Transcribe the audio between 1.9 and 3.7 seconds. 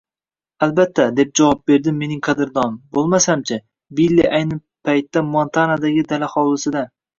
mening qadrdonim,– boʻlmasam-chi,